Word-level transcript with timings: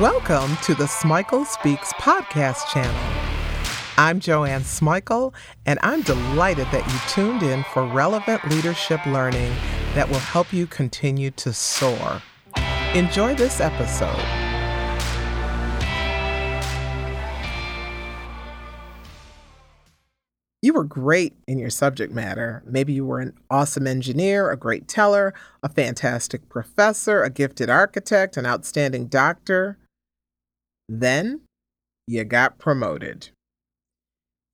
Welcome 0.00 0.56
to 0.58 0.76
the 0.76 0.84
Smikle 0.84 1.44
Speaks 1.44 1.92
podcast 1.94 2.68
channel. 2.68 2.94
I'm 3.96 4.20
Joanne 4.20 4.60
Smikle, 4.60 5.34
and 5.66 5.80
I'm 5.82 6.02
delighted 6.02 6.68
that 6.70 6.86
you 6.86 6.98
tuned 7.08 7.42
in 7.42 7.64
for 7.74 7.84
relevant 7.84 8.48
leadership 8.48 9.04
learning 9.06 9.52
that 9.94 10.08
will 10.08 10.20
help 10.20 10.52
you 10.52 10.68
continue 10.68 11.32
to 11.32 11.52
soar. 11.52 12.22
Enjoy 12.94 13.34
this 13.34 13.58
episode. 13.58 14.22
You 20.62 20.74
were 20.74 20.84
great 20.84 21.34
in 21.48 21.58
your 21.58 21.70
subject 21.70 22.12
matter. 22.12 22.62
Maybe 22.64 22.92
you 22.92 23.04
were 23.04 23.18
an 23.18 23.34
awesome 23.50 23.88
engineer, 23.88 24.48
a 24.52 24.56
great 24.56 24.86
teller, 24.86 25.34
a 25.60 25.68
fantastic 25.68 26.48
professor, 26.48 27.24
a 27.24 27.30
gifted 27.30 27.68
architect, 27.68 28.36
an 28.36 28.46
outstanding 28.46 29.08
doctor. 29.08 29.76
Then 30.88 31.42
you 32.06 32.24
got 32.24 32.58
promoted. 32.58 33.28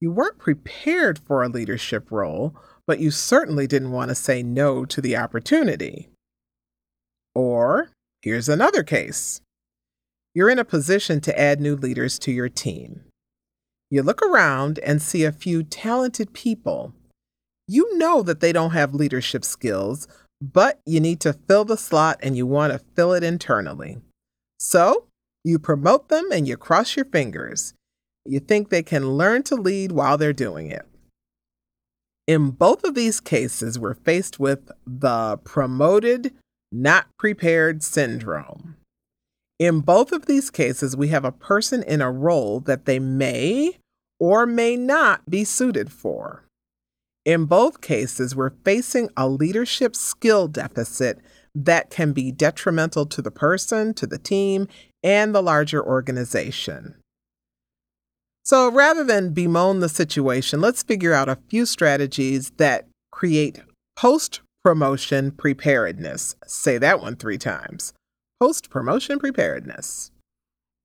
You 0.01 0.11
weren't 0.11 0.38
prepared 0.38 1.19
for 1.19 1.42
a 1.42 1.48
leadership 1.48 2.11
role, 2.11 2.56
but 2.87 2.98
you 2.98 3.11
certainly 3.11 3.66
didn't 3.66 3.92
want 3.92 4.09
to 4.11 4.15
say 4.15 4.42
no 4.42 4.84
to 4.84 5.01
the 5.01 5.16
opportunity. 5.16 6.09
Or 7.34 7.91
here's 8.23 8.48
another 8.48 8.83
case 8.83 9.41
you're 10.34 10.51
in 10.51 10.59
a 10.59 10.65
position 10.65 11.20
to 11.20 11.41
add 11.41 11.61
new 11.61 11.77
leaders 11.77 12.19
to 12.19 12.33
your 12.33 12.48
team. 12.48 13.05
You 13.89 14.03
look 14.03 14.20
around 14.20 14.80
and 14.80 15.01
see 15.01 15.25
a 15.25 15.30
few 15.30 15.62
talented 15.62 16.33
people. 16.33 16.92
You 17.69 17.97
know 17.97 18.23
that 18.23 18.41
they 18.41 18.53
don't 18.53 18.73
have 18.73 18.95
leadership 18.95 19.45
skills, 19.45 20.09
but 20.42 20.80
you 20.84 20.98
need 20.98 21.20
to 21.20 21.33
fill 21.33 21.64
the 21.64 21.77
slot 21.77 22.19
and 22.20 22.36
you 22.36 22.47
want 22.47 22.73
to 22.73 22.80
fill 22.97 23.12
it 23.12 23.23
internally. 23.23 23.98
So 24.58 25.06
you 25.45 25.59
promote 25.59 26.09
them 26.09 26.31
and 26.33 26.48
you 26.48 26.56
cross 26.56 26.97
your 26.97 27.05
fingers. 27.05 27.75
You 28.25 28.41
think 28.41 28.70
they 28.70 28.83
can 28.83 29.11
learn 29.11 29.42
to 29.45 29.55
lead 29.55 29.92
while 29.92 30.17
they're 30.17 30.33
doing 30.33 30.70
it. 30.70 30.86
In 32.27 32.51
both 32.51 32.84
of 32.84 32.95
these 32.95 33.20
cases, 33.20 33.78
we're 33.78 33.95
faced 33.95 34.41
with 34.41 34.70
the 34.86 35.39
promoted, 35.45 36.33
not 36.73 37.06
prepared 37.19 37.83
syndrome. 37.83 38.77
In 39.59 39.81
both 39.81 40.11
of 40.11 40.25
these 40.25 40.51
cases, 40.51 40.97
we 40.97 41.09
have 41.09 41.25
a 41.25 41.33
person 41.33 41.83
in 41.83 42.01
a 42.01 42.11
role 42.11 42.61
that 42.61 42.86
they 42.86 42.98
may 42.98 43.77
or 44.19 44.47
may 44.47 44.77
not 44.77 45.29
be 45.29 45.45
suited 45.45 45.92
for. 45.92 46.45
In 47.27 47.45
both 47.45 47.81
cases, 47.81 48.34
we're 48.34 48.53
facing 48.64 49.11
a 49.17 49.29
leadership 49.29 49.95
skill 49.95 50.48
deficit 50.48 51.20
that 51.55 51.91
can 51.91 52.12
be 52.12 52.33
detrimental 52.33 53.06
to 53.06 53.23
the 53.23 53.31
person, 53.31 53.95
to 53.95 54.06
the 54.06 54.19
team, 54.19 54.67
and 55.05 55.34
the 55.34 55.42
larger 55.42 55.84
organization. 55.84 56.97
So 58.44 58.70
rather 58.70 59.05
than 59.05 59.33
bemoan 59.33 59.80
the 59.80 59.88
situation, 59.88 60.61
let's 60.61 60.83
figure 60.83 61.12
out 61.12 61.28
a 61.28 61.38
few 61.48 61.64
strategies 61.66 62.50
that 62.56 62.88
create 63.12 63.61
post 63.96 64.41
promotion 64.64 65.30
preparedness. 65.30 66.36
Say 66.46 66.78
that 66.78 67.00
one 67.00 67.16
three 67.16 67.38
times 67.38 67.92
post 68.41 68.70
promotion 68.70 69.19
preparedness. 69.19 70.11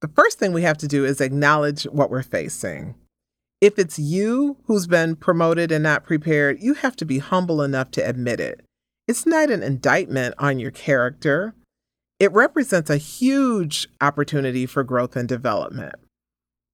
The 0.01 0.09
first 0.09 0.39
thing 0.39 0.53
we 0.53 0.61
have 0.61 0.77
to 0.77 0.87
do 0.87 1.03
is 1.03 1.19
acknowledge 1.19 1.83
what 1.85 2.09
we're 2.09 2.23
facing. 2.23 2.95
If 3.59 3.77
it's 3.77 3.99
you 3.99 4.57
who's 4.65 4.87
been 4.87 5.17
promoted 5.17 5.71
and 5.71 5.83
not 5.83 6.05
prepared, 6.05 6.61
you 6.61 6.75
have 6.75 6.95
to 6.97 7.05
be 7.05 7.19
humble 7.19 7.61
enough 7.61 7.91
to 7.91 8.07
admit 8.07 8.39
it. 8.39 8.61
It's 9.07 9.25
not 9.25 9.49
an 9.49 9.63
indictment 9.63 10.35
on 10.37 10.59
your 10.59 10.71
character. 10.71 11.53
It 12.19 12.33
represents 12.33 12.89
a 12.89 12.97
huge 12.97 13.87
opportunity 14.01 14.65
for 14.65 14.83
growth 14.83 15.15
and 15.15 15.27
development. 15.27 15.95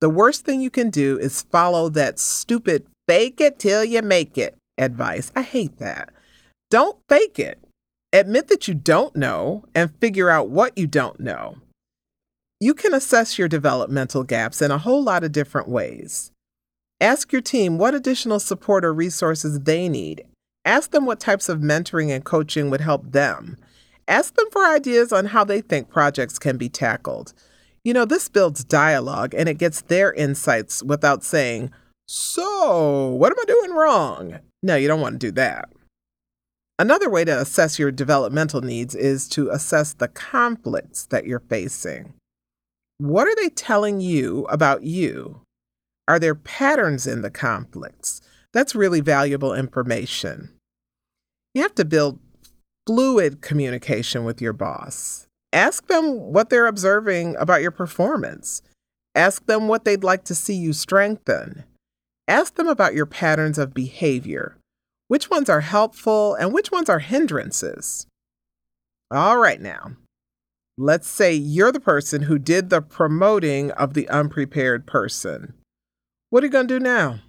The 0.01 0.09
worst 0.09 0.43
thing 0.43 0.59
you 0.59 0.71
can 0.71 0.89
do 0.89 1.17
is 1.19 1.43
follow 1.43 1.89
that 1.89 2.19
stupid 2.19 2.87
fake 3.07 3.39
it 3.39 3.59
till 3.59 3.83
you 3.83 4.01
make 4.01 4.37
it 4.37 4.55
advice. 4.77 5.31
I 5.35 5.43
hate 5.43 5.77
that. 5.77 6.09
Don't 6.69 6.97
fake 7.07 7.39
it. 7.39 7.59
Admit 8.11 8.47
that 8.47 8.67
you 8.67 8.73
don't 8.73 9.15
know 9.15 9.65
and 9.75 9.95
figure 9.99 10.29
out 10.29 10.49
what 10.49 10.77
you 10.77 10.87
don't 10.87 11.19
know. 11.19 11.57
You 12.59 12.73
can 12.73 12.93
assess 12.93 13.37
your 13.37 13.47
developmental 13.47 14.23
gaps 14.23 14.61
in 14.61 14.71
a 14.71 14.77
whole 14.77 15.03
lot 15.03 15.23
of 15.23 15.31
different 15.31 15.67
ways. 15.67 16.31
Ask 17.01 17.31
your 17.31 17.41
team 17.41 17.77
what 17.77 17.93
additional 17.93 18.39
support 18.39 18.85
or 18.85 18.93
resources 18.93 19.59
they 19.59 19.89
need. 19.89 20.25
Ask 20.63 20.91
them 20.91 21.05
what 21.05 21.19
types 21.19 21.49
of 21.49 21.59
mentoring 21.59 22.09
and 22.09 22.23
coaching 22.23 22.69
would 22.69 22.81
help 22.81 23.11
them. 23.11 23.57
Ask 24.07 24.35
them 24.35 24.47
for 24.51 24.65
ideas 24.65 25.11
on 25.11 25.27
how 25.27 25.43
they 25.43 25.61
think 25.61 25.89
projects 25.89 26.37
can 26.37 26.57
be 26.57 26.69
tackled. 26.69 27.33
You 27.83 27.93
know, 27.93 28.05
this 28.05 28.29
builds 28.29 28.63
dialogue 28.63 29.33
and 29.35 29.49
it 29.49 29.57
gets 29.57 29.81
their 29.81 30.13
insights 30.13 30.83
without 30.83 31.23
saying, 31.23 31.71
So, 32.07 33.07
what 33.09 33.31
am 33.31 33.39
I 33.39 33.45
doing 33.45 33.71
wrong? 33.71 34.39
No, 34.61 34.75
you 34.75 34.87
don't 34.87 35.01
want 35.01 35.13
to 35.19 35.27
do 35.27 35.31
that. 35.33 35.69
Another 36.77 37.09
way 37.09 37.23
to 37.23 37.39
assess 37.39 37.79
your 37.79 37.91
developmental 37.91 38.61
needs 38.61 38.95
is 38.95 39.29
to 39.29 39.49
assess 39.49 39.93
the 39.93 40.09
conflicts 40.09 41.05
that 41.05 41.25
you're 41.25 41.39
facing. 41.39 42.13
What 42.97 43.27
are 43.27 43.35
they 43.35 43.49
telling 43.49 44.01
you 44.01 44.45
about 44.49 44.83
you? 44.83 45.41
Are 46.07 46.19
there 46.19 46.35
patterns 46.35 47.07
in 47.07 47.21
the 47.21 47.31
conflicts? 47.31 48.21
That's 48.53 48.75
really 48.75 49.01
valuable 49.01 49.53
information. 49.53 50.49
You 51.53 51.61
have 51.61 51.75
to 51.75 51.85
build 51.85 52.19
fluid 52.85 53.41
communication 53.41 54.23
with 54.23 54.41
your 54.41 54.53
boss. 54.53 55.27
Ask 55.51 55.87
them 55.87 56.33
what 56.33 56.49
they're 56.49 56.67
observing 56.67 57.35
about 57.37 57.61
your 57.61 57.71
performance. 57.71 58.61
Ask 59.15 59.45
them 59.45 59.67
what 59.67 59.85
they'd 59.85 60.03
like 60.03 60.25
to 60.25 60.35
see 60.35 60.55
you 60.55 60.73
strengthen. 60.73 61.63
Ask 62.27 62.55
them 62.55 62.67
about 62.67 62.93
your 62.93 63.05
patterns 63.05 63.57
of 63.57 63.73
behavior. 63.73 64.57
Which 65.07 65.29
ones 65.29 65.49
are 65.49 65.61
helpful 65.61 66.35
and 66.35 66.51
which 66.51 66.71
ones 66.71 66.89
are 66.89 66.99
hindrances? 66.99 68.07
All 69.11 69.37
right, 69.37 69.61
now, 69.61 69.91
let's 70.77 71.07
say 71.07 71.33
you're 71.33 71.71
the 71.71 71.79
person 71.79 72.23
who 72.23 72.39
did 72.39 72.69
the 72.69 72.81
promoting 72.81 73.71
of 73.71 73.93
the 73.93 74.09
unprepared 74.09 74.85
person. 74.85 75.53
What 76.31 76.43
are 76.43 76.47
you 76.47 76.51
going 76.51 76.67
to 76.67 76.79
do 76.79 76.83
now? 76.83 77.19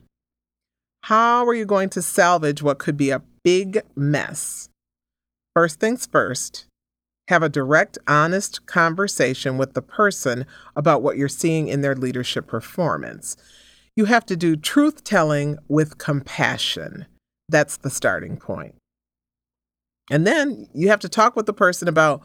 How 1.05 1.47
are 1.47 1.55
you 1.55 1.67
going 1.67 1.91
to 1.91 2.03
salvage 2.03 2.63
what 2.63 2.79
could 2.79 2.97
be 2.97 3.11
a 3.11 3.23
big 3.45 3.83
mess? 3.95 4.71
First 5.57 5.81
things 5.81 6.05
first, 6.05 6.67
have 7.29 7.43
a 7.43 7.49
direct, 7.49 7.97
honest 8.07 8.67
conversation 8.67 9.57
with 9.57 9.73
the 9.73 9.81
person 9.81 10.45
about 10.77 11.01
what 11.01 11.17
you're 11.17 11.31
seeing 11.31 11.69
in 11.69 11.81
their 11.81 11.95
leadership 11.95 12.47
performance. 12.47 13.39
You 13.97 14.05
have 14.05 14.27
to 14.27 14.37
do 14.37 14.57
truth 14.57 15.03
telling 15.03 15.57
with 15.67 15.97
compassion. 15.97 17.07
That's 17.49 17.79
the 17.79 17.89
starting 17.89 18.37
point. 18.37 18.75
And 20.11 20.27
then 20.27 20.69
you 20.75 20.91
have 20.91 21.01
to 21.01 21.09
talk 21.09 21.37
with 21.37 21.47
the 21.47 21.55
person 21.55 21.89
about 21.89 22.23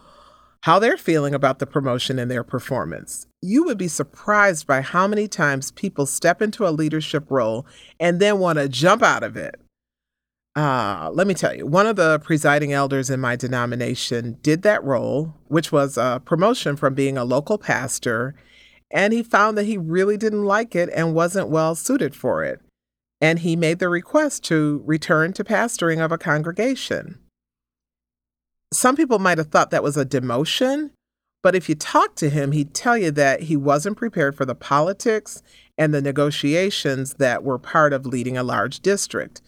how 0.63 0.77
they're 0.77 0.97
feeling 0.97 1.33
about 1.33 1.59
the 1.59 1.65
promotion 1.65 2.19
and 2.19 2.29
their 2.29 2.43
performance. 2.43 3.27
You 3.41 3.63
would 3.63 3.77
be 3.77 3.87
surprised 3.87 4.67
by 4.67 4.81
how 4.81 5.07
many 5.07 5.29
times 5.29 5.71
people 5.71 6.05
step 6.05 6.41
into 6.41 6.67
a 6.67 6.69
leadership 6.69 7.31
role 7.31 7.65
and 7.97 8.19
then 8.19 8.39
want 8.39 8.59
to 8.59 8.67
jump 8.67 9.01
out 9.01 9.23
of 9.23 9.37
it. 9.37 9.60
Uh, 10.55 11.09
let 11.13 11.27
me 11.27 11.33
tell 11.33 11.55
you, 11.55 11.65
one 11.65 11.87
of 11.87 11.95
the 11.95 12.19
presiding 12.19 12.73
elders 12.73 13.09
in 13.09 13.19
my 13.19 13.35
denomination 13.35 14.37
did 14.41 14.63
that 14.63 14.83
role, 14.83 15.33
which 15.47 15.71
was 15.71 15.97
a 15.97 16.21
promotion 16.25 16.75
from 16.75 16.93
being 16.93 17.17
a 17.17 17.23
local 17.23 17.57
pastor, 17.57 18.35
and 18.89 19.13
he 19.13 19.23
found 19.23 19.57
that 19.57 19.65
he 19.65 19.77
really 19.77 20.17
didn't 20.17 20.43
like 20.43 20.75
it 20.75 20.89
and 20.93 21.15
wasn't 21.15 21.47
well 21.47 21.73
suited 21.73 22.13
for 22.13 22.43
it. 22.43 22.59
And 23.21 23.39
he 23.39 23.55
made 23.55 23.79
the 23.79 23.87
request 23.87 24.43
to 24.45 24.83
return 24.85 25.31
to 25.33 25.43
pastoring 25.43 26.03
of 26.03 26.11
a 26.11 26.17
congregation 26.17 27.19
some 28.73 28.95
people 28.95 29.19
might 29.19 29.37
have 29.37 29.47
thought 29.47 29.71
that 29.71 29.83
was 29.83 29.97
a 29.97 30.05
demotion, 30.05 30.91
but 31.43 31.55
if 31.55 31.67
you 31.67 31.75
talk 31.75 32.15
to 32.15 32.29
him, 32.29 32.51
he'd 32.51 32.73
tell 32.73 32.97
you 32.97 33.11
that 33.11 33.43
he 33.43 33.55
wasn't 33.55 33.97
prepared 33.97 34.35
for 34.35 34.45
the 34.45 34.55
politics 34.55 35.43
and 35.77 35.93
the 35.93 36.01
negotiations 36.01 37.15
that 37.15 37.43
were 37.43 37.59
part 37.59 37.93
of 37.93 38.05
leading 38.05 38.37
a 38.37 38.43
large 38.43 38.79
district. 38.79 39.41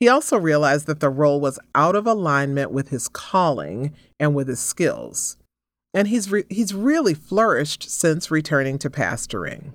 He 0.00 0.08
also 0.08 0.38
realized 0.38 0.86
that 0.86 1.00
the 1.00 1.10
role 1.10 1.40
was 1.40 1.58
out 1.74 1.96
of 1.96 2.06
alignment 2.06 2.70
with 2.70 2.90
his 2.90 3.08
calling 3.08 3.94
and 4.20 4.34
with 4.34 4.48
his 4.48 4.60
skills. 4.60 5.36
And 5.92 6.08
he's, 6.08 6.30
re- 6.30 6.44
he's 6.48 6.74
really 6.74 7.14
flourished 7.14 7.90
since 7.90 8.30
returning 8.30 8.78
to 8.78 8.90
pastoring. 8.90 9.72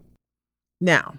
Now, 0.79 1.15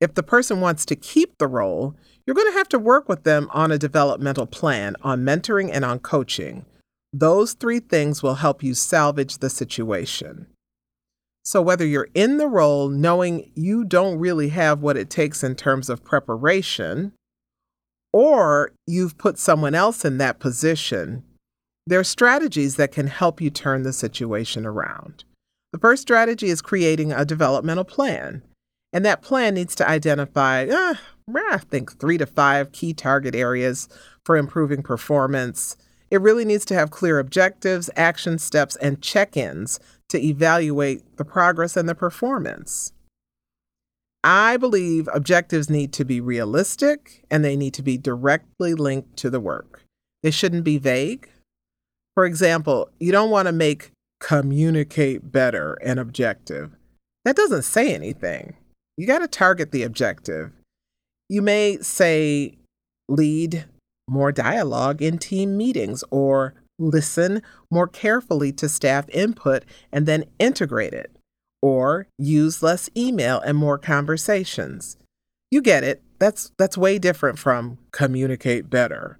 if 0.00 0.14
the 0.14 0.22
person 0.22 0.60
wants 0.60 0.84
to 0.86 0.96
keep 0.96 1.38
the 1.38 1.46
role, 1.46 1.94
you're 2.26 2.34
going 2.34 2.50
to 2.50 2.58
have 2.58 2.68
to 2.70 2.78
work 2.78 3.08
with 3.08 3.22
them 3.22 3.48
on 3.52 3.70
a 3.70 3.78
developmental 3.78 4.46
plan, 4.46 4.96
on 5.02 5.24
mentoring, 5.24 5.70
and 5.72 5.84
on 5.84 5.98
coaching. 5.98 6.64
Those 7.12 7.52
three 7.52 7.80
things 7.80 8.22
will 8.22 8.34
help 8.34 8.62
you 8.62 8.74
salvage 8.74 9.38
the 9.38 9.50
situation. 9.50 10.46
So, 11.44 11.62
whether 11.62 11.86
you're 11.86 12.08
in 12.14 12.38
the 12.38 12.48
role 12.48 12.88
knowing 12.88 13.52
you 13.54 13.84
don't 13.84 14.18
really 14.18 14.48
have 14.48 14.80
what 14.80 14.96
it 14.96 15.10
takes 15.10 15.44
in 15.44 15.54
terms 15.54 15.88
of 15.88 16.02
preparation, 16.02 17.12
or 18.14 18.70
you've 18.86 19.18
put 19.18 19.40
someone 19.40 19.74
else 19.74 20.04
in 20.04 20.18
that 20.18 20.38
position, 20.38 21.24
there 21.84 21.98
are 21.98 22.04
strategies 22.04 22.76
that 22.76 22.92
can 22.92 23.08
help 23.08 23.40
you 23.40 23.50
turn 23.50 23.82
the 23.82 23.92
situation 23.92 24.64
around. 24.64 25.24
The 25.72 25.80
first 25.80 26.02
strategy 26.02 26.46
is 26.46 26.62
creating 26.62 27.10
a 27.10 27.24
developmental 27.24 27.82
plan. 27.82 28.42
And 28.92 29.04
that 29.04 29.20
plan 29.20 29.54
needs 29.54 29.74
to 29.74 29.88
identify, 29.88 30.68
uh, 30.68 30.94
I 31.50 31.58
think, 31.58 31.98
three 31.98 32.16
to 32.18 32.24
five 32.24 32.70
key 32.70 32.94
target 32.94 33.34
areas 33.34 33.88
for 34.24 34.36
improving 34.36 34.84
performance. 34.84 35.76
It 36.08 36.20
really 36.20 36.44
needs 36.44 36.64
to 36.66 36.74
have 36.74 36.92
clear 36.92 37.18
objectives, 37.18 37.90
action 37.96 38.38
steps, 38.38 38.76
and 38.76 39.02
check 39.02 39.36
ins 39.36 39.80
to 40.10 40.24
evaluate 40.24 41.16
the 41.16 41.24
progress 41.24 41.76
and 41.76 41.88
the 41.88 41.96
performance. 41.96 42.92
I 44.24 44.56
believe 44.56 45.06
objectives 45.12 45.68
need 45.68 45.92
to 45.92 46.04
be 46.04 46.18
realistic 46.18 47.26
and 47.30 47.44
they 47.44 47.56
need 47.56 47.74
to 47.74 47.82
be 47.82 47.98
directly 47.98 48.72
linked 48.72 49.18
to 49.18 49.28
the 49.28 49.38
work. 49.38 49.82
They 50.22 50.30
shouldn't 50.30 50.64
be 50.64 50.78
vague. 50.78 51.28
For 52.14 52.24
example, 52.24 52.88
you 52.98 53.12
don't 53.12 53.28
want 53.28 53.48
to 53.48 53.52
make 53.52 53.90
communicate 54.20 55.30
better 55.30 55.74
an 55.84 55.98
objective. 55.98 56.70
That 57.26 57.36
doesn't 57.36 57.64
say 57.64 57.94
anything. 57.94 58.56
You 58.96 59.06
got 59.06 59.18
to 59.18 59.28
target 59.28 59.72
the 59.72 59.82
objective. 59.82 60.52
You 61.28 61.42
may 61.42 61.76
say 61.82 62.56
lead 63.10 63.66
more 64.08 64.32
dialogue 64.32 65.02
in 65.02 65.18
team 65.18 65.54
meetings 65.58 66.02
or 66.10 66.54
listen 66.78 67.42
more 67.70 67.86
carefully 67.86 68.52
to 68.52 68.70
staff 68.70 69.06
input 69.10 69.64
and 69.92 70.06
then 70.06 70.24
integrate 70.38 70.94
it 70.94 71.14
or 71.64 72.06
use 72.18 72.62
less 72.62 72.90
email 72.94 73.40
and 73.40 73.56
more 73.56 73.78
conversations. 73.78 74.98
You 75.50 75.62
get 75.62 75.82
it. 75.82 76.02
That's 76.18 76.52
that's 76.58 76.76
way 76.76 76.98
different 76.98 77.38
from 77.38 77.78
communicate 77.90 78.68
better. 78.68 79.18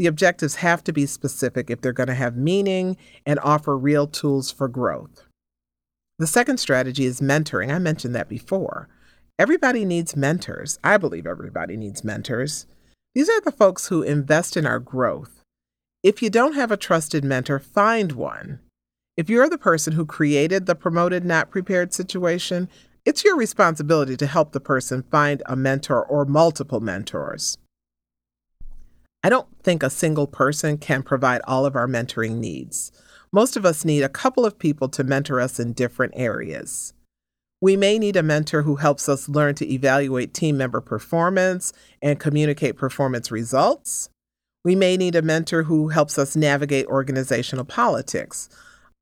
The 0.00 0.08
objectives 0.08 0.56
have 0.56 0.82
to 0.84 0.92
be 0.92 1.06
specific 1.06 1.70
if 1.70 1.80
they're 1.80 1.92
going 1.92 2.08
to 2.08 2.14
have 2.14 2.36
meaning 2.36 2.96
and 3.24 3.38
offer 3.44 3.78
real 3.78 4.08
tools 4.08 4.50
for 4.50 4.66
growth. 4.66 5.22
The 6.18 6.26
second 6.26 6.58
strategy 6.58 7.04
is 7.04 7.20
mentoring. 7.20 7.72
I 7.72 7.78
mentioned 7.78 8.16
that 8.16 8.28
before. 8.28 8.88
Everybody 9.38 9.84
needs 9.84 10.16
mentors. 10.16 10.80
I 10.82 10.96
believe 10.96 11.28
everybody 11.28 11.76
needs 11.76 12.02
mentors. 12.02 12.66
These 13.14 13.28
are 13.28 13.40
the 13.40 13.52
folks 13.52 13.86
who 13.86 14.02
invest 14.02 14.56
in 14.56 14.66
our 14.66 14.80
growth. 14.80 15.42
If 16.02 16.22
you 16.22 16.28
don't 16.28 16.54
have 16.54 16.72
a 16.72 16.76
trusted 16.76 17.22
mentor, 17.22 17.60
find 17.60 18.10
one. 18.12 18.58
If 19.16 19.30
you're 19.30 19.48
the 19.48 19.58
person 19.58 19.92
who 19.92 20.06
created 20.06 20.66
the 20.66 20.74
promoted 20.74 21.24
not 21.24 21.50
prepared 21.50 21.92
situation, 21.92 22.68
it's 23.04 23.22
your 23.22 23.36
responsibility 23.36 24.16
to 24.16 24.26
help 24.26 24.50
the 24.50 24.60
person 24.60 25.04
find 25.08 25.40
a 25.46 25.54
mentor 25.54 26.04
or 26.04 26.24
multiple 26.24 26.80
mentors. 26.80 27.56
I 29.22 29.28
don't 29.28 29.46
think 29.62 29.84
a 29.84 29.90
single 29.90 30.26
person 30.26 30.78
can 30.78 31.04
provide 31.04 31.42
all 31.44 31.64
of 31.64 31.76
our 31.76 31.86
mentoring 31.86 32.38
needs. 32.38 32.90
Most 33.32 33.56
of 33.56 33.64
us 33.64 33.84
need 33.84 34.02
a 34.02 34.08
couple 34.08 34.44
of 34.44 34.58
people 34.58 34.88
to 34.88 35.04
mentor 35.04 35.40
us 35.40 35.60
in 35.60 35.74
different 35.74 36.14
areas. 36.16 36.92
We 37.60 37.76
may 37.76 38.00
need 38.00 38.16
a 38.16 38.22
mentor 38.22 38.62
who 38.62 38.76
helps 38.76 39.08
us 39.08 39.28
learn 39.28 39.54
to 39.56 39.72
evaluate 39.72 40.34
team 40.34 40.56
member 40.56 40.80
performance 40.80 41.72
and 42.02 42.18
communicate 42.18 42.76
performance 42.76 43.30
results. 43.30 44.08
We 44.64 44.74
may 44.74 44.96
need 44.96 45.14
a 45.14 45.22
mentor 45.22 45.62
who 45.62 45.88
helps 45.88 46.18
us 46.18 46.34
navigate 46.34 46.86
organizational 46.86 47.64
politics, 47.64 48.48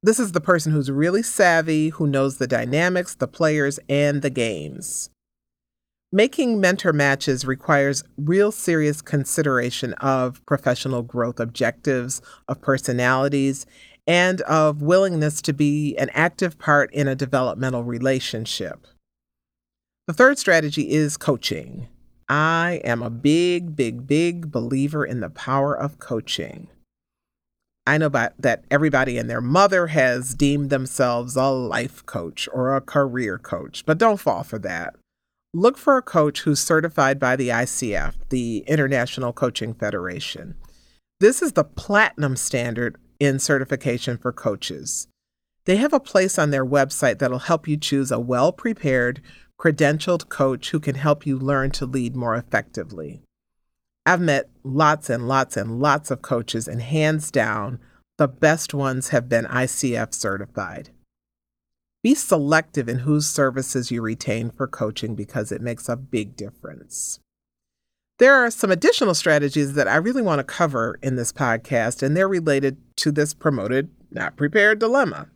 this 0.03 0.19
is 0.19 0.33
the 0.33 0.41
person 0.41 0.73
who's 0.73 0.91
really 0.91 1.23
savvy, 1.23 1.91
who 1.91 2.07
knows 2.07 2.39
the 2.39 2.47
dynamics, 2.47 3.15
the 3.15 3.29
players, 3.29 3.79
and 3.89 4.23
the 4.23 4.31
games. 4.31 5.11
Making 6.11 6.61
mentor 6.61 6.93
matches 6.93 7.47
requires 7.47 8.05
real 8.19 8.53
serious 8.53 9.01
consideration 9.01 9.95
of 9.95 10.45
professional 10.45 11.03
growth 11.03 11.41
objectives, 11.41 12.21
of 12.49 12.61
personalities, 12.61 13.65
and 14.07 14.41
of 14.43 14.83
willingness 14.83 15.41
to 15.43 15.53
be 15.53 15.97
an 15.97 16.11
active 16.13 16.59
part 16.59 16.93
in 16.93 17.09
a 17.09 17.15
developmental 17.15 17.85
relationship. 17.85 18.87
The 20.07 20.13
third 20.13 20.39
strategy 20.39 20.91
is 20.91 21.17
coaching. 21.17 21.89
I 22.29 22.81
am 22.85 23.03
a 23.03 23.11
big, 23.11 23.77
big, 23.77 24.07
big 24.07 24.51
believer 24.51 25.05
in 25.05 25.21
the 25.21 25.31
power 25.31 25.75
of 25.75 25.99
coaching. 25.99 26.69
I 27.87 27.99
know 27.99 28.09
that 28.09 28.65
everybody 28.71 29.19
and 29.19 29.29
their 29.29 29.41
mother 29.41 29.89
has 29.89 30.35
deemed 30.35 30.71
themselves 30.71 31.35
a 31.35 31.47
life 31.47 32.07
coach 32.07 32.49
or 32.53 32.77
a 32.77 32.81
career 32.81 33.39
coach, 33.39 33.85
but 33.85 33.99
don't 33.99 34.21
fall 34.21 34.45
for 34.45 34.59
that. 34.61 34.95
Look 35.53 35.77
for 35.77 35.97
a 35.97 36.03
coach 36.03 36.43
who's 36.43 36.61
certified 36.61 37.19
by 37.19 37.37
the 37.37 37.49
ICF, 37.49 38.15
the 38.31 38.65
International 38.67 39.33
Coaching 39.33 39.75
Federation. 39.75 40.55
This 41.21 41.43
is 41.43 41.53
the 41.53 41.65
platinum 41.65 42.37
standard 42.37 42.97
in 43.21 43.39
certification 43.39 44.17
for 44.17 44.33
coaches. 44.33 45.09
They 45.65 45.77
have 45.77 45.93
a 45.93 46.01
place 46.01 46.39
on 46.39 46.51
their 46.51 46.65
website 46.65 47.19
that'll 47.19 47.39
help 47.41 47.69
you 47.69 47.77
choose 47.77 48.11
a 48.11 48.19
well 48.19 48.53
prepared, 48.53 49.21
credentialed 49.61 50.29
coach 50.29 50.71
who 50.71 50.81
can 50.81 50.95
help 50.95 51.27
you 51.27 51.39
learn 51.39 51.71
to 51.73 51.87
lead 51.87 52.17
more 52.17 52.35
effectively. 52.35 53.23
I've 54.05 54.21
met 54.21 54.51
lots 54.65 55.09
and 55.09 55.29
lots 55.29 55.57
and 55.57 55.81
lots 55.81 56.11
of 56.11 56.23
coaches, 56.23 56.67
and 56.67 56.83
hands 56.83 57.31
down, 57.31 57.79
the 58.19 58.29
best 58.29 58.75
ones 58.75 59.09
have 59.09 59.29
been 59.29 59.45
ICF 59.45 60.15
certified. 60.15 60.91
Be 62.03 62.15
selective 62.15 62.89
in 62.89 63.01
whose 63.01 63.29
services 63.29 63.93
you 63.93 64.03
retain 64.03 64.51
for 64.51 64.67
coaching 64.67 65.15
because 65.15 65.53
it 65.53 65.61
makes 65.61 65.89
a 65.89 65.97
big 65.97 66.37
difference. 66.37 67.21
There 68.19 68.35
are 68.35 68.51
some 68.51 68.71
additional 68.71 69.15
strategies 69.15 69.75
that 69.75 69.89
I 69.89 69.97
really 69.97 70.23
want 70.23 70.41
to 70.41 70.45
cover 70.45 70.99
in 71.03 71.17
this 71.17 71.33
podcast, 71.33 72.03
and 72.03 72.17
they're 72.17 72.29
related 72.29 72.77
to 72.97 73.13
this 73.13 73.35
promoted, 73.35 73.91
not 74.11 74.37
prepared 74.37 74.81
dilemma. 74.81 75.29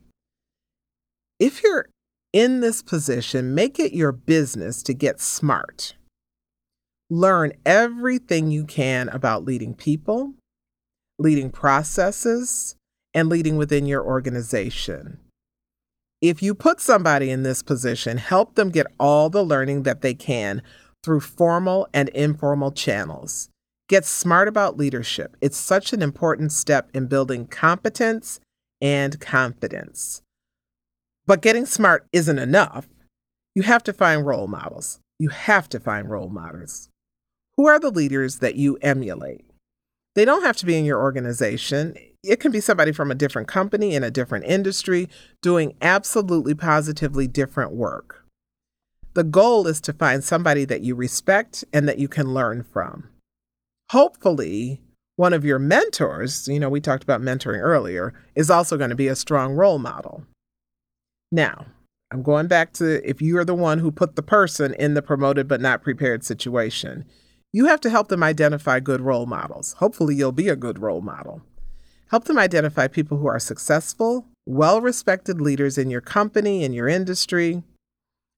If 1.38 1.62
you're 1.62 1.88
in 2.32 2.60
this 2.60 2.82
position, 2.82 3.54
make 3.54 3.78
it 3.78 3.92
your 3.92 4.12
business 4.12 4.82
to 4.84 4.94
get 4.94 5.20
smart. 5.20 5.94
Learn 7.08 7.52
everything 7.64 8.50
you 8.50 8.64
can 8.64 9.08
about 9.10 9.44
leading 9.44 9.74
people, 9.74 10.34
leading 11.18 11.50
processes, 11.50 12.74
and 13.14 13.28
leading 13.28 13.56
within 13.56 13.86
your 13.86 14.04
organization. 14.04 15.18
If 16.20 16.42
you 16.42 16.54
put 16.54 16.80
somebody 16.80 17.30
in 17.30 17.44
this 17.44 17.62
position, 17.62 18.18
help 18.18 18.56
them 18.56 18.70
get 18.70 18.86
all 18.98 19.30
the 19.30 19.44
learning 19.44 19.84
that 19.84 20.00
they 20.00 20.14
can 20.14 20.62
through 21.04 21.20
formal 21.20 21.86
and 21.94 22.08
informal 22.08 22.72
channels. 22.72 23.50
Get 23.88 24.04
smart 24.04 24.48
about 24.48 24.76
leadership. 24.76 25.36
It's 25.40 25.56
such 25.56 25.92
an 25.92 26.02
important 26.02 26.50
step 26.50 26.90
in 26.92 27.06
building 27.06 27.46
competence 27.46 28.40
and 28.80 29.20
confidence. 29.20 30.22
But 31.24 31.42
getting 31.42 31.66
smart 31.66 32.06
isn't 32.12 32.38
enough. 32.38 32.88
You 33.54 33.62
have 33.62 33.84
to 33.84 33.92
find 33.92 34.26
role 34.26 34.48
models. 34.48 34.98
You 35.20 35.28
have 35.28 35.68
to 35.68 35.78
find 35.78 36.10
role 36.10 36.28
models. 36.28 36.88
Who 37.56 37.66
are 37.66 37.78
the 37.78 37.90
leaders 37.90 38.40
that 38.40 38.56
you 38.56 38.76
emulate? 38.82 39.44
They 40.14 40.24
don't 40.24 40.42
have 40.42 40.56
to 40.58 40.66
be 40.66 40.76
in 40.76 40.84
your 40.84 41.00
organization. 41.00 41.94
It 42.22 42.40
can 42.40 42.52
be 42.52 42.60
somebody 42.60 42.92
from 42.92 43.10
a 43.10 43.14
different 43.14 43.48
company 43.48 43.94
in 43.94 44.02
a 44.02 44.10
different 44.10 44.44
industry 44.44 45.08
doing 45.42 45.74
absolutely 45.80 46.54
positively 46.54 47.26
different 47.26 47.72
work. 47.72 48.24
The 49.14 49.24
goal 49.24 49.66
is 49.66 49.80
to 49.82 49.94
find 49.94 50.22
somebody 50.22 50.66
that 50.66 50.82
you 50.82 50.94
respect 50.94 51.64
and 51.72 51.88
that 51.88 51.98
you 51.98 52.08
can 52.08 52.34
learn 52.34 52.62
from. 52.62 53.08
Hopefully, 53.90 54.82
one 55.16 55.32
of 55.32 55.44
your 55.44 55.58
mentors, 55.58 56.46
you 56.48 56.60
know, 56.60 56.68
we 56.68 56.80
talked 56.80 57.02
about 57.02 57.22
mentoring 57.22 57.60
earlier, 57.60 58.12
is 58.34 58.50
also 58.50 58.76
going 58.76 58.90
to 58.90 58.96
be 58.96 59.08
a 59.08 59.16
strong 59.16 59.54
role 59.54 59.78
model. 59.78 60.24
Now, 61.32 61.66
I'm 62.10 62.22
going 62.22 62.46
back 62.46 62.74
to 62.74 63.08
if 63.08 63.22
you 63.22 63.38
are 63.38 63.44
the 63.44 63.54
one 63.54 63.78
who 63.78 63.90
put 63.90 64.16
the 64.16 64.22
person 64.22 64.74
in 64.74 64.92
the 64.92 65.02
promoted 65.02 65.48
but 65.48 65.62
not 65.62 65.82
prepared 65.82 66.22
situation. 66.24 67.06
You 67.52 67.66
have 67.66 67.80
to 67.82 67.90
help 67.90 68.08
them 68.08 68.22
identify 68.22 68.80
good 68.80 69.00
role 69.00 69.26
models. 69.26 69.74
Hopefully, 69.74 70.14
you'll 70.14 70.32
be 70.32 70.48
a 70.48 70.56
good 70.56 70.78
role 70.78 71.00
model. 71.00 71.42
Help 72.10 72.24
them 72.24 72.38
identify 72.38 72.86
people 72.86 73.18
who 73.18 73.26
are 73.26 73.38
successful, 73.38 74.26
well 74.46 74.80
respected 74.80 75.40
leaders 75.40 75.76
in 75.78 75.90
your 75.90 76.00
company, 76.00 76.64
in 76.64 76.72
your 76.72 76.88
industry. 76.88 77.62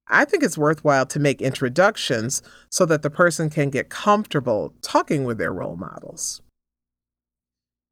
I 0.09 0.25
think 0.25 0.43
it's 0.43 0.57
worthwhile 0.57 1.05
to 1.07 1.21
make 1.21 1.43
introductions 1.43 2.43
so 2.71 2.87
that 2.87 3.03
the 3.03 3.11
person 3.11 3.51
can 3.51 3.69
get 3.69 3.91
comfortable 3.91 4.73
talking 4.81 5.25
with 5.25 5.37
their 5.37 5.53
role 5.53 5.77
models. 5.77 6.41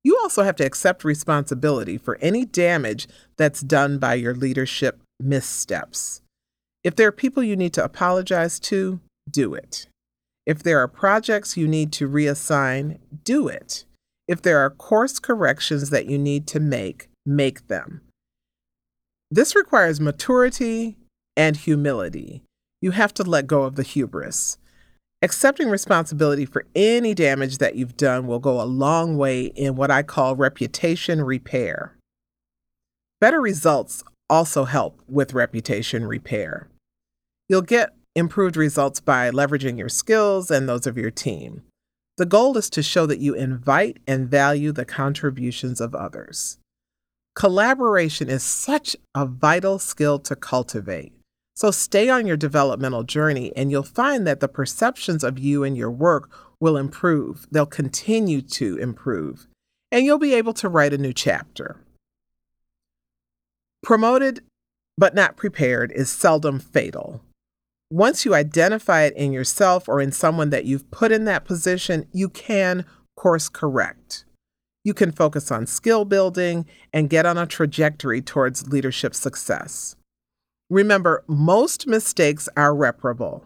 You 0.02 0.16
also 0.22 0.44
have 0.44 0.56
to 0.56 0.64
accept 0.64 1.04
responsibility 1.04 1.98
for 1.98 2.16
any 2.22 2.44
damage 2.44 3.08
that's 3.36 3.60
done 3.60 3.98
by 3.98 4.14
your 4.14 4.34
leadership 4.34 5.00
missteps. 5.20 6.22
If 6.84 6.94
there 6.94 7.08
are 7.08 7.12
people 7.12 7.42
you 7.42 7.56
need 7.56 7.74
to 7.74 7.84
apologize 7.84 8.60
to, 8.60 9.00
do 9.28 9.54
it. 9.54 9.88
If 10.46 10.62
there 10.62 10.78
are 10.78 10.88
projects 10.88 11.56
you 11.56 11.66
need 11.66 11.92
to 11.94 12.08
reassign, 12.08 12.98
do 13.24 13.48
it. 13.48 13.84
If 14.28 14.42
there 14.42 14.58
are 14.58 14.70
course 14.70 15.18
corrections 15.18 15.90
that 15.90 16.06
you 16.06 16.18
need 16.18 16.46
to 16.48 16.60
make, 16.60 17.08
make 17.24 17.66
them. 17.66 18.02
This 19.30 19.56
requires 19.56 20.00
maturity 20.00 20.96
and 21.36 21.56
humility. 21.56 22.44
You 22.80 22.92
have 22.92 23.12
to 23.14 23.24
let 23.24 23.48
go 23.48 23.64
of 23.64 23.74
the 23.74 23.82
hubris. 23.82 24.58
Accepting 25.20 25.68
responsibility 25.68 26.44
for 26.44 26.66
any 26.76 27.12
damage 27.12 27.58
that 27.58 27.74
you've 27.74 27.96
done 27.96 28.28
will 28.28 28.38
go 28.38 28.60
a 28.60 28.64
long 28.64 29.16
way 29.16 29.46
in 29.46 29.74
what 29.74 29.90
I 29.90 30.04
call 30.04 30.36
reputation 30.36 31.22
repair. 31.22 31.96
Better 33.20 33.40
results 33.40 34.04
also 34.30 34.64
help 34.64 35.02
with 35.08 35.32
reputation 35.32 36.04
repair. 36.04 36.68
You'll 37.48 37.62
get 37.62 37.95
improved 38.16 38.56
results 38.56 38.98
by 38.98 39.30
leveraging 39.30 39.78
your 39.78 39.88
skills 39.88 40.50
and 40.50 40.68
those 40.68 40.86
of 40.86 40.96
your 40.96 41.10
team. 41.10 41.62
The 42.16 42.26
goal 42.26 42.56
is 42.56 42.70
to 42.70 42.82
show 42.82 43.04
that 43.06 43.20
you 43.20 43.34
invite 43.34 43.98
and 44.06 44.28
value 44.28 44.72
the 44.72 44.86
contributions 44.86 45.80
of 45.80 45.94
others. 45.94 46.58
Collaboration 47.34 48.30
is 48.30 48.42
such 48.42 48.96
a 49.14 49.26
vital 49.26 49.78
skill 49.78 50.18
to 50.20 50.34
cultivate. 50.34 51.12
So 51.54 51.70
stay 51.70 52.08
on 52.08 52.26
your 52.26 52.38
developmental 52.38 53.02
journey, 53.02 53.52
and 53.54 53.70
you'll 53.70 53.82
find 53.82 54.26
that 54.26 54.40
the 54.40 54.48
perceptions 54.48 55.22
of 55.22 55.38
you 55.38 55.62
and 55.62 55.76
your 55.76 55.90
work 55.90 56.30
will 56.58 56.78
improve. 56.78 57.46
They'll 57.50 57.66
continue 57.66 58.40
to 58.40 58.78
improve, 58.78 59.46
and 59.92 60.06
you'll 60.06 60.18
be 60.18 60.34
able 60.34 60.54
to 60.54 60.70
write 60.70 60.94
a 60.94 60.98
new 60.98 61.12
chapter. 61.12 61.76
Promoted 63.82 64.40
but 64.98 65.14
not 65.14 65.36
prepared 65.36 65.92
is 65.92 66.08
seldom 66.08 66.58
fatal. 66.58 67.20
Once 67.90 68.24
you 68.24 68.34
identify 68.34 69.02
it 69.02 69.14
in 69.16 69.32
yourself 69.32 69.88
or 69.88 70.00
in 70.00 70.10
someone 70.10 70.50
that 70.50 70.64
you've 70.64 70.90
put 70.90 71.12
in 71.12 71.24
that 71.24 71.44
position, 71.44 72.06
you 72.12 72.28
can 72.28 72.84
course 73.16 73.48
correct. 73.48 74.24
You 74.82 74.92
can 74.92 75.12
focus 75.12 75.50
on 75.50 75.66
skill 75.66 76.04
building 76.04 76.66
and 76.92 77.10
get 77.10 77.26
on 77.26 77.38
a 77.38 77.46
trajectory 77.46 78.20
towards 78.20 78.68
leadership 78.68 79.14
success. 79.14 79.96
Remember, 80.68 81.24
most 81.28 81.86
mistakes 81.86 82.48
are 82.56 82.74
reparable. 82.74 83.44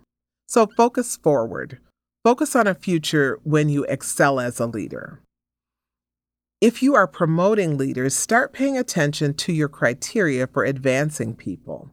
So 0.49 0.67
focus 0.67 1.17
forward. 1.17 1.79
Focus 2.25 2.57
on 2.57 2.67
a 2.67 2.75
future 2.75 3.39
when 3.45 3.69
you 3.69 3.85
excel 3.85 4.41
as 4.41 4.59
a 4.59 4.67
leader. 4.67 5.21
If 6.61 6.83
you 6.83 6.95
are 6.95 7.07
promoting 7.07 7.79
leaders, 7.79 8.15
start 8.15 8.53
paying 8.53 8.77
attention 8.77 9.35
to 9.35 9.53
your 9.53 9.69
criteria 9.69 10.47
for 10.47 10.65
advancing 10.65 11.35
people. 11.35 11.91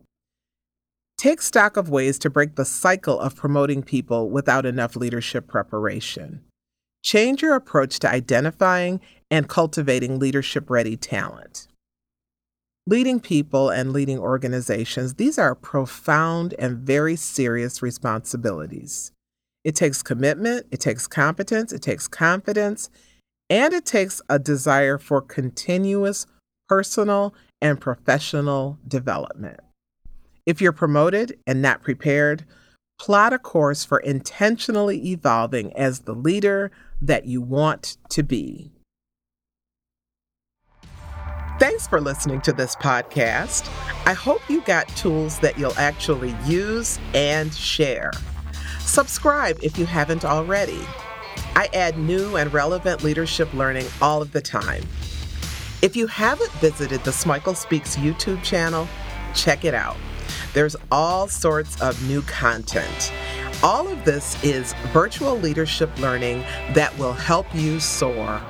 Take 1.18 1.42
stock 1.42 1.78
of 1.78 1.90
ways 1.90 2.20
to 2.20 2.30
break 2.30 2.56
the 2.56 2.66
cycle 2.66 3.20
of 3.20 3.36
promoting 3.36 3.82
people 3.82 4.30
without 4.30 4.68
enough 4.68 4.96
leadership 4.96 5.48
preparation. 5.48 6.42
Change 7.04 7.42
your 7.42 7.56
approach 7.56 7.98
to 8.00 8.10
identifying 8.10 9.02
and 9.32 9.50
cultivating 9.50 10.20
leadership 10.20 10.70
ready 10.70 10.96
talent. 10.96 11.68
Leading 12.86 13.20
people 13.20 13.72
and 13.72 13.92
leading 13.92 14.20
organizations, 14.20 15.16
these 15.16 15.40
are 15.40 15.56
profound 15.56 16.54
and 16.60 16.78
very 16.78 17.16
serious 17.16 17.82
responsibilities. 17.82 19.12
It 19.64 19.76
takes 19.76 20.04
commitment, 20.04 20.68
it 20.72 20.80
takes 20.80 21.08
competence, 21.08 21.74
it 21.74 21.82
takes 21.82 22.08
confidence, 22.08 22.92
and 23.50 23.74
it 23.74 23.86
takes 23.86 24.22
a 24.30 24.38
desire 24.38 25.00
for 25.00 25.22
continuous 25.22 26.28
personal 26.70 27.34
and 27.60 27.82
professional 27.82 28.78
development. 28.88 29.60
If 30.48 30.62
you're 30.62 30.72
promoted 30.72 31.38
and 31.46 31.62
not 31.62 31.84
prepared, 31.84 32.46
plot 32.98 33.34
a 33.34 33.38
course 33.38 33.84
for 33.84 34.00
intentionally 34.00 35.12
evolving 35.12 35.76
as 35.76 36.00
the 36.00 36.14
leader 36.14 36.72
that 37.02 37.26
you 37.26 37.42
want 37.42 37.98
to 38.12 38.24
be. 38.24 38.72
Thanks 41.60 41.86
for 41.86 42.00
listening 42.00 42.40
to 42.42 42.54
this 42.54 42.78
podcast. 42.78 43.70
I 44.06 44.14
hope 44.14 44.40
you 44.50 44.62
got 44.62 44.88
tools 44.90 45.38
that 45.40 45.60
you'll 45.60 45.78
actually 45.78 46.34
use 46.46 46.98
and 47.14 47.54
share. 47.54 48.14
Subscribe 48.80 49.60
if 49.62 49.78
you 49.78 49.86
haven't 49.86 50.24
already. 50.24 50.80
I 51.58 51.68
add 51.74 51.98
new 51.98 52.38
and 52.38 52.54
relevant 52.54 53.04
leadership 53.04 53.54
learning 53.54 53.88
all 54.02 54.22
of 54.22 54.32
the 54.32 54.42
time. 54.42 54.84
If 55.82 55.98
you 55.98 56.08
haven't 56.08 56.52
visited 56.54 57.04
the 57.04 57.12
Smikle 57.12 57.58
Speaks 57.58 57.98
YouTube 57.98 58.42
channel, 58.44 58.88
check 59.36 59.66
it 59.66 59.74
out. 59.74 59.98
There's 60.58 60.76
all 60.92 61.28
sorts 61.28 61.80
of 61.84 62.02
new 62.10 62.24
content. 62.24 63.14
All 63.62 63.88
of 63.88 64.04
this 64.06 64.44
is 64.44 64.74
virtual 64.92 65.38
leadership 65.38 65.96
learning 66.00 66.40
that 66.74 66.98
will 66.98 67.14
help 67.14 67.46
you 67.54 67.80
soar. 67.80 68.42